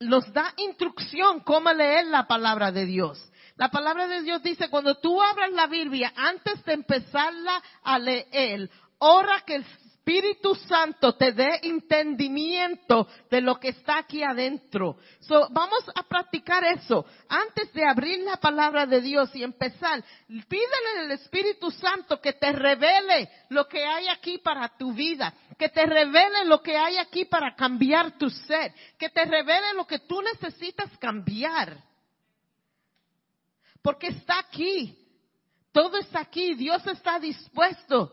[0.00, 3.18] nos da instrucción cómo leer la palabra de Dios.
[3.56, 8.68] La palabra de Dios dice, cuando tú abras la Biblia, antes de empezarla a leer,
[8.98, 9.66] ora que el
[10.06, 14.98] Espíritu Santo te dé entendimiento de lo que está aquí adentro.
[15.20, 17.04] So, vamos a practicar eso.
[17.28, 22.52] Antes de abrir la palabra de Dios y empezar, pídele al Espíritu Santo que te
[22.52, 27.24] revele lo que hay aquí para tu vida, que te revele lo que hay aquí
[27.24, 31.78] para cambiar tu ser, que te revele lo que tú necesitas cambiar
[33.86, 34.98] porque está aquí.
[35.70, 36.56] Todo está aquí.
[36.56, 38.12] Dios está dispuesto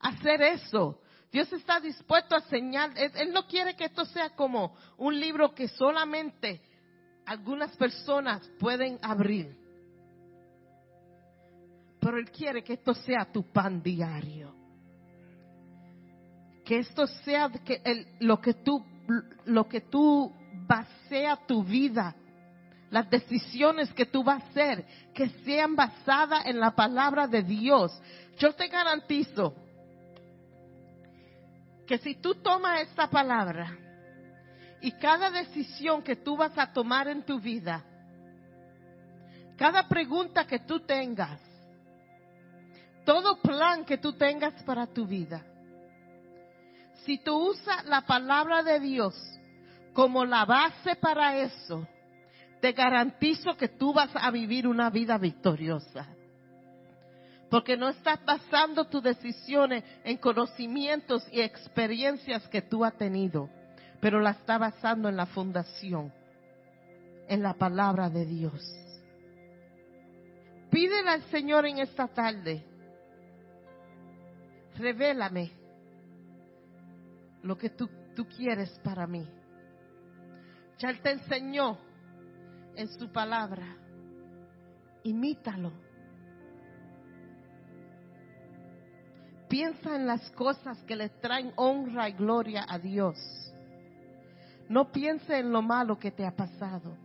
[0.00, 1.02] a hacer eso.
[1.30, 2.96] Dios está dispuesto a señalar.
[2.96, 6.62] Él no quiere que esto sea como un libro que solamente
[7.26, 9.54] algunas personas pueden abrir.
[12.00, 14.54] Pero Él quiere que esto sea tu pan diario.
[16.64, 17.50] Que esto sea
[18.20, 18.82] lo que tú,
[19.44, 20.32] lo que tú
[20.66, 22.16] basea tu vida
[22.90, 28.00] las decisiones que tú vas a hacer, que sean basadas en la palabra de Dios.
[28.38, 29.54] Yo te garantizo
[31.86, 33.76] que si tú tomas esta palabra
[34.80, 37.84] y cada decisión que tú vas a tomar en tu vida,
[39.56, 41.40] cada pregunta que tú tengas,
[43.04, 45.42] todo plan que tú tengas para tu vida,
[47.04, 49.14] si tú usas la palabra de Dios
[49.92, 51.86] como la base para eso,
[52.60, 56.06] te garantizo que tú vas a vivir una vida victoriosa.
[57.50, 63.48] Porque no estás basando tus decisiones en conocimientos y experiencias que tú has tenido,
[64.00, 66.12] pero la estás basando en la fundación,
[67.28, 68.62] en la palabra de Dios.
[70.70, 72.64] Pídele al Señor en esta tarde,
[74.76, 75.52] revélame
[77.42, 79.24] lo que tú, tú quieres para mí.
[80.78, 81.85] Ya te enseñó
[82.76, 83.76] en su palabra.
[85.02, 85.72] Imítalo.
[89.48, 93.16] Piensa en las cosas que le traen honra y gloria a Dios.
[94.68, 96.96] No piense en lo malo que te ha pasado.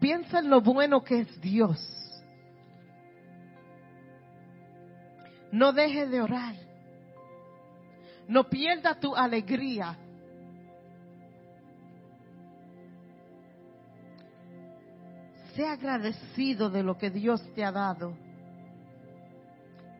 [0.00, 1.78] Piensa en lo bueno que es Dios.
[5.50, 6.54] No deje de orar.
[8.28, 9.96] No pierda tu alegría
[15.56, 18.14] Sea agradecido de lo que Dios te ha dado.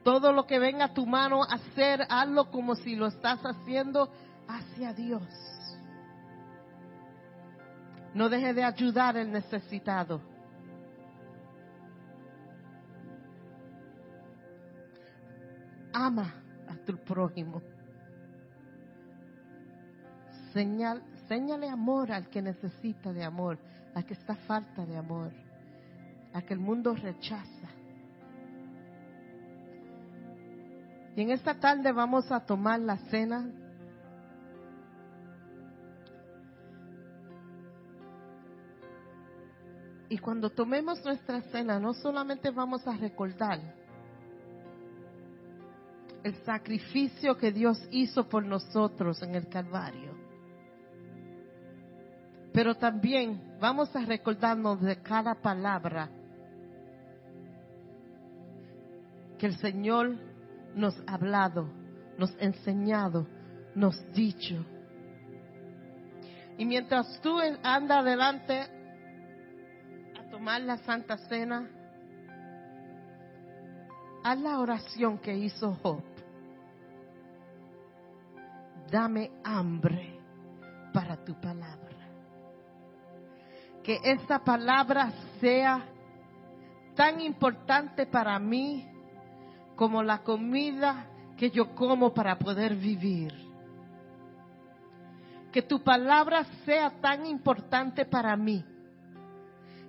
[0.05, 4.11] Todo lo que venga a tu mano a hacer, hazlo como si lo estás haciendo
[4.47, 5.23] hacia Dios.
[8.13, 10.21] No deje de ayudar al necesitado.
[15.95, 16.35] Ama
[16.69, 17.63] a tu prójimo.
[20.53, 23.59] Señal, señale amor al que necesita de amor,
[23.95, 25.33] al que está falta de amor,
[26.37, 27.71] al que el mundo rechaza.
[31.17, 33.49] Y en esta tarde vamos a tomar la cena.
[40.11, 43.59] Y cuando tomemos nuestra cena, no solamente vamos a recordar
[46.23, 50.15] el sacrificio que Dios hizo por nosotros en el Calvario,
[52.53, 56.11] pero también vamos a recordarnos de cada palabra
[59.39, 60.17] que el Señor
[60.75, 61.69] nos ha hablado,
[62.19, 63.27] nos ha enseñado,
[63.75, 64.65] nos dicho.
[66.59, 68.61] Y mientras tú andas adelante
[70.19, 71.69] a tomar la Santa Cena,
[74.25, 76.03] haz la oración que hizo Job.
[78.91, 80.19] Dame hambre
[80.93, 81.85] para tu palabra.
[83.83, 85.85] Que esta palabra sea
[86.95, 88.96] tan importante para mí
[89.77, 91.07] como la comida
[91.37, 93.33] que yo como para poder vivir.
[95.53, 98.65] Que tu palabra sea tan importante para mí,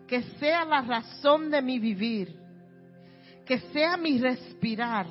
[0.05, 2.37] que sea la razón de mi vivir,
[3.45, 5.07] que sea mi respirar,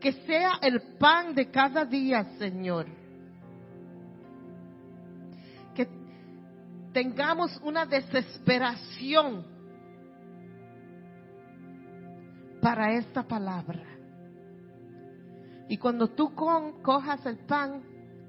[0.00, 2.86] que sea el pan de cada día, Señor.
[5.74, 5.88] Que
[6.92, 9.51] tengamos una desesperación
[12.62, 13.82] para esta palabra.
[15.68, 17.82] Y cuando tú cojas el pan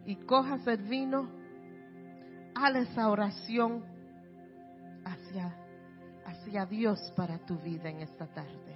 [0.08, 1.30] y cojas el vino,
[2.56, 3.86] haz esa oración
[5.06, 5.56] hacia,
[6.26, 8.73] hacia Dios para tu vida en esta tarde.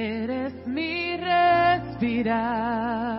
[0.00, 3.09] Eres mi respirar.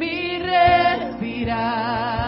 [0.00, 2.19] mi respirar.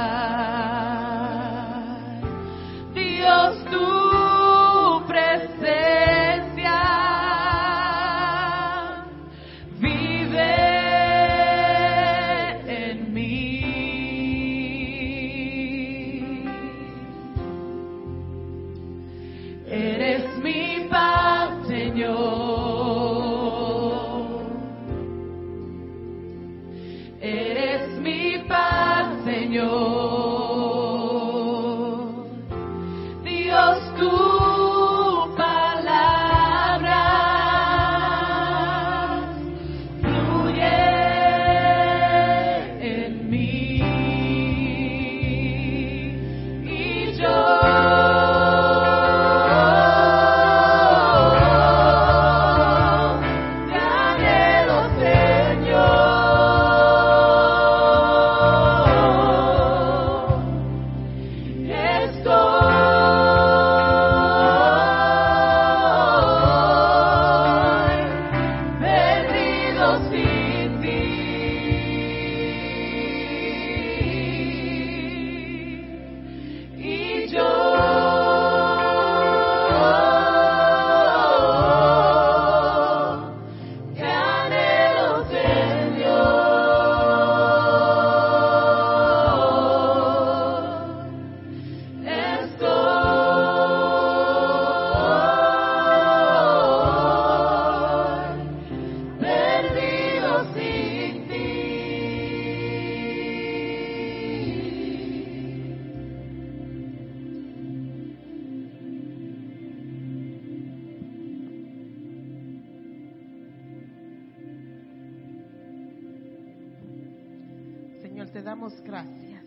[118.63, 119.45] Damos gracias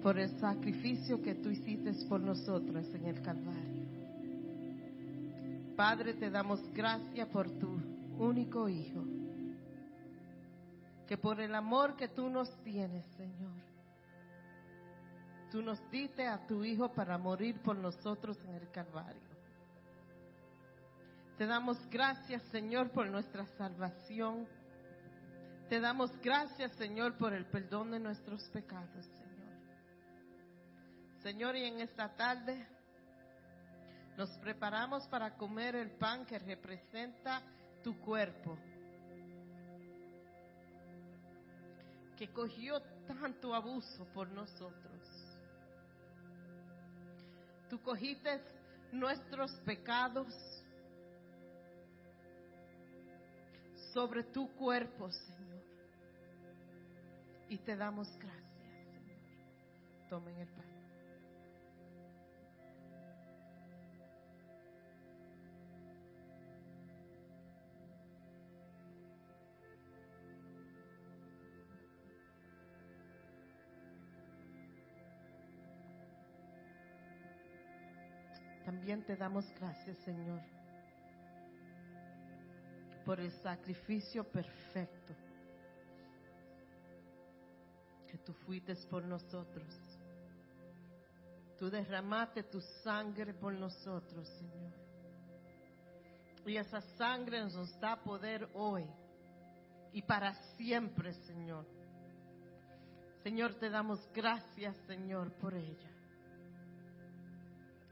[0.00, 3.82] por el sacrificio que tú hiciste por nosotros en el Calvario.
[5.74, 7.80] Padre, te damos gracias por tu
[8.16, 9.02] único Hijo,
[11.08, 13.58] que por el amor que tú nos tienes, Señor,
[15.50, 19.20] tú nos diste a tu Hijo para morir por nosotros en el Calvario.
[21.38, 24.46] Te damos gracias, Señor, por nuestra salvación.
[25.72, 29.54] Te damos gracias, Señor, por el perdón de nuestros pecados, Señor.
[31.22, 32.68] Señor, y en esta tarde
[34.18, 37.40] nos preparamos para comer el pan que representa
[37.82, 38.58] tu cuerpo,
[42.18, 45.08] que cogió tanto abuso por nosotros.
[47.70, 48.42] Tú cogiste
[48.92, 50.34] nuestros pecados
[53.94, 55.51] sobre tu cuerpo, Señor.
[57.52, 60.08] Y te damos gracias, Señor.
[60.08, 60.64] Tomen el pan.
[78.64, 80.40] También te damos gracias, Señor,
[83.04, 85.14] por el sacrificio perfecto
[88.32, 89.66] tú fuiste por nosotros.
[91.58, 94.72] Tú derramaste tu sangre por nosotros, Señor.
[96.46, 98.84] Y esa sangre nos da poder hoy
[99.92, 101.64] y para siempre, Señor.
[103.22, 105.90] Señor, te damos gracias, Señor, por ella.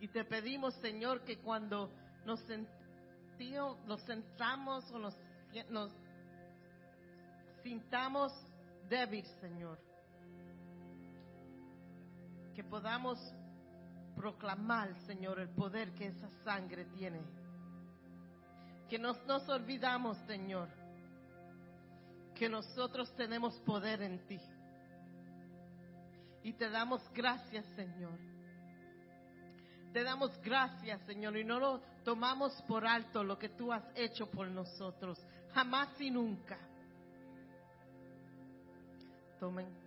[0.01, 1.91] Y te pedimos, Señor, que cuando
[2.24, 5.16] nos, sentío- nos sentamos o nos,
[5.68, 5.93] nos
[7.62, 8.32] sintamos
[8.88, 9.78] débiles, Señor,
[12.61, 13.19] que podamos
[14.15, 17.23] proclamar, Señor, el poder que esa sangre tiene.
[18.87, 20.69] Que nos, nos olvidamos, Señor,
[22.35, 24.39] que nosotros tenemos poder en ti.
[26.43, 28.19] Y te damos gracias, Señor.
[29.95, 34.31] Te damos gracias, Señor, y no lo tomamos por alto lo que tú has hecho
[34.31, 35.19] por nosotros,
[35.55, 36.59] jamás y nunca.
[39.39, 39.80] Tomen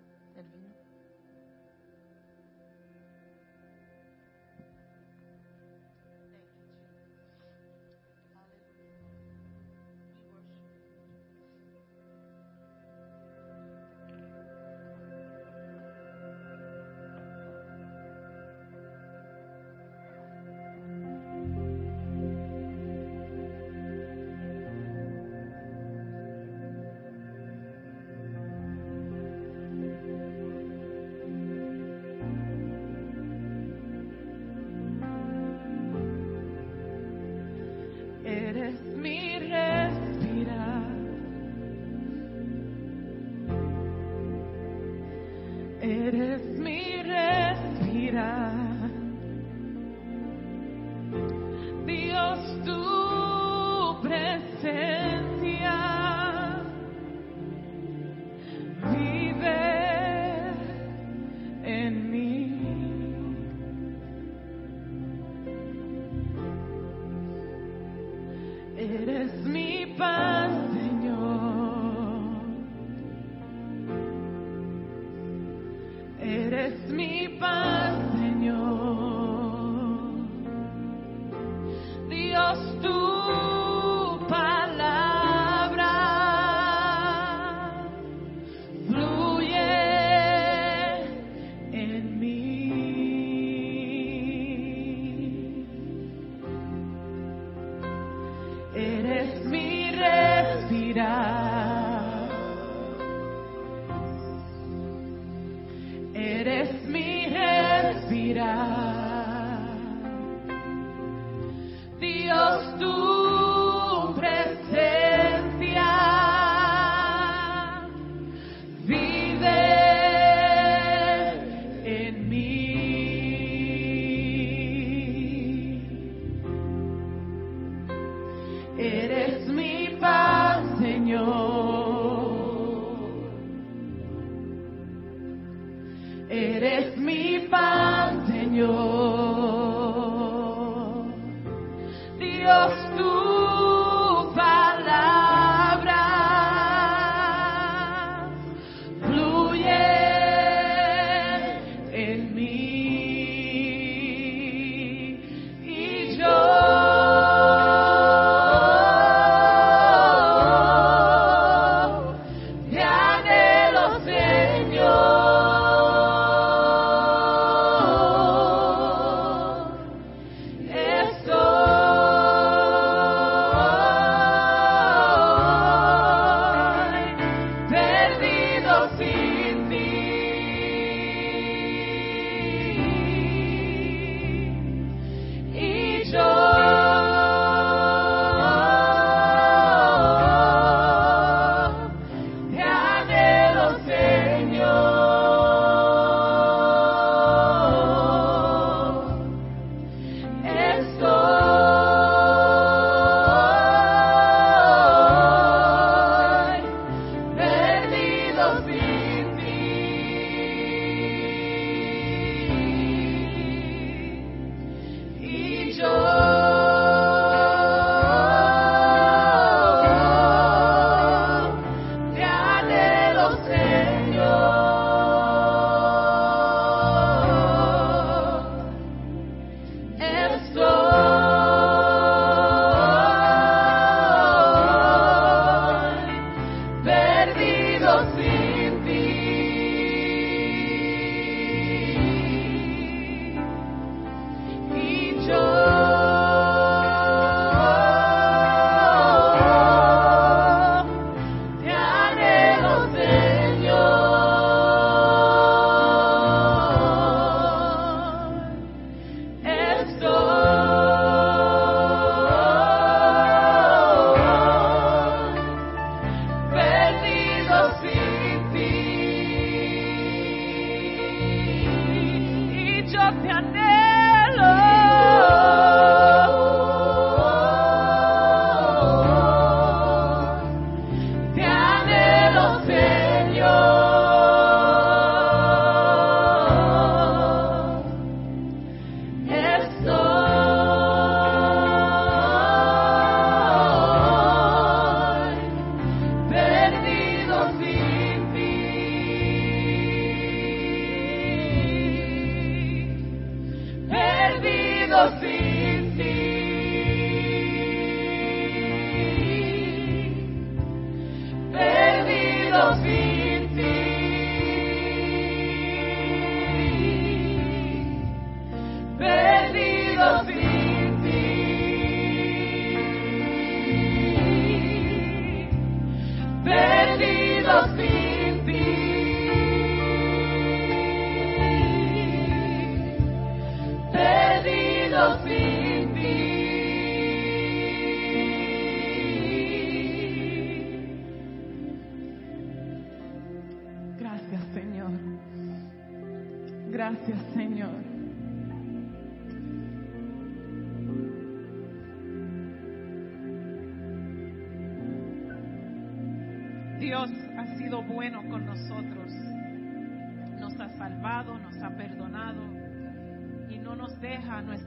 [128.78, 129.83] Eres mi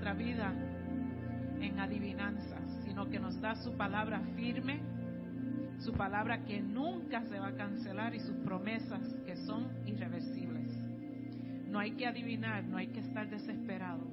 [0.07, 0.55] nuestra vida
[1.61, 4.79] en adivinanzas, sino que nos da su palabra firme,
[5.81, 10.71] su palabra que nunca se va a cancelar y sus promesas que son irreversibles.
[11.69, 14.05] No hay que adivinar, no hay que estar desesperado.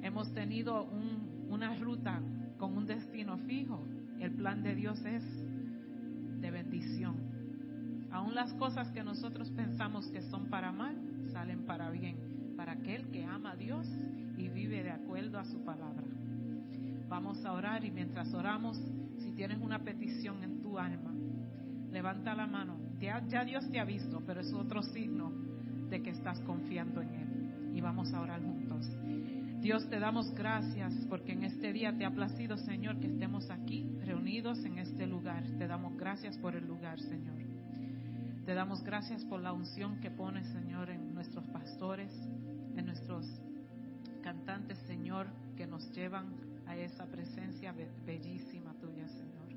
[0.00, 2.18] Hemos tenido un- una ruta
[2.56, 3.84] con un destino fijo.
[4.18, 5.22] El plan de Dios es
[6.40, 7.16] de bendición.
[8.10, 10.96] Aún las cosas que nosotros pensamos que son para mal,
[11.32, 12.16] salen para bien,
[12.60, 13.86] para aquel que ama a Dios
[14.36, 16.04] y vive de acuerdo a su palabra.
[17.08, 18.78] Vamos a orar y mientras oramos,
[19.16, 21.10] si tienes una petición en tu alma,
[21.90, 22.76] levanta la mano.
[23.00, 25.32] Ya, Dios te ha visto, pero es otro signo
[25.88, 27.72] de que estás confiando en Él.
[27.76, 28.86] Y vamos a orar juntos.
[29.62, 33.88] Dios, te damos gracias porque en este día te ha placido, Señor, que estemos aquí
[34.04, 35.44] reunidos en este lugar.
[35.56, 37.40] Te damos gracias por el lugar, Señor.
[38.44, 42.12] Te damos gracias por la unción que pones, Señor, en nuestros pastores,
[42.76, 43.26] en nuestros
[44.22, 46.34] cantantes, Señor, que nos llevan
[46.66, 49.48] a esa presencia be- bellísima tuya, Señor.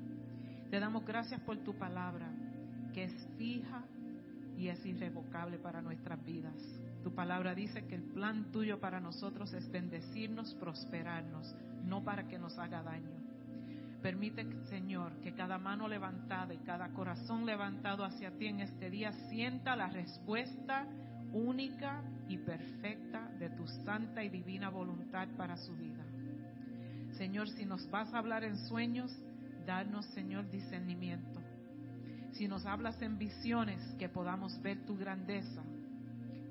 [0.70, 2.28] Te damos gracias por tu palabra,
[2.92, 3.84] que es fija
[4.56, 6.54] y es irrevocable para nuestras vidas.
[7.02, 11.54] Tu palabra dice que el plan tuyo para nosotros es bendecirnos, prosperarnos,
[11.84, 13.10] no para que nos haga daño.
[14.02, 19.12] Permite, Señor, que cada mano levantada y cada corazón levantado hacia ti en este día
[19.30, 20.86] sienta la respuesta
[21.32, 23.03] única y perfecta
[23.64, 26.04] tu santa y divina voluntad para su vida.
[27.16, 29.10] Señor, si nos vas a hablar en sueños,
[29.64, 31.40] danos, Señor, discernimiento.
[32.32, 35.62] Si nos hablas en visiones, que podamos ver tu grandeza.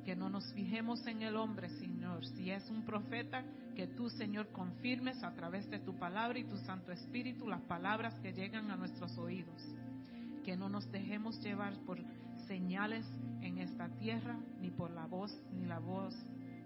[0.06, 2.26] Que no nos fijemos en el hombre, Señor.
[2.26, 3.44] Si es un profeta,
[3.76, 8.16] que tú, Señor, confirmes a través de tu palabra y tu Santo Espíritu las palabras
[8.22, 9.62] que llegan a nuestros oídos.
[10.44, 12.00] Que no nos dejemos llevar por
[12.48, 13.06] señales
[13.42, 16.16] en esta tierra, ni por la voz, ni la voz,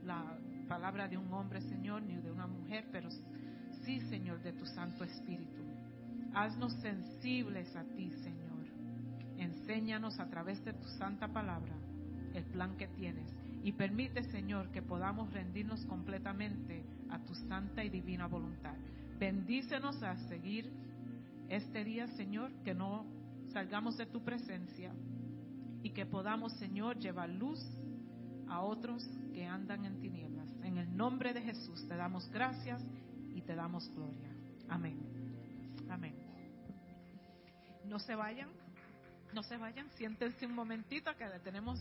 [0.08, 0.24] la
[0.70, 3.10] palabra de un hombre, Señor, ni de una mujer, pero
[3.84, 5.62] sí, Señor, de tu Santo Espíritu.
[6.34, 8.66] Haznos sensibles a ti, Señor.
[9.38, 11.76] Enséñanos a través de tu santa palabra
[12.34, 13.32] el plan que tienes
[13.64, 18.76] y permite, Señor, que podamos rendirnos completamente a tu santa y divina voluntad.
[19.20, 20.72] Bendícenos a seguir
[21.50, 23.06] este día, Señor, que no
[23.52, 24.92] salgamos de tu presencia
[25.84, 27.60] y que podamos, Señor, llevar luz
[28.50, 30.50] a otros que andan en tinieblas.
[30.64, 32.84] En el nombre de Jesús te damos gracias
[33.36, 34.30] y te damos gloria.
[34.70, 34.98] Amén.
[35.90, 36.16] Amén.
[37.86, 38.50] No se vayan,
[39.34, 41.80] no se vayan, siéntense un momentito que tenemos